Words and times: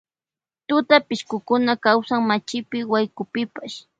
Tutapishkukuna 0.67 1.71
kawsan 1.83 2.21
machipi 2.29 2.79
waykupipash. 2.91 3.75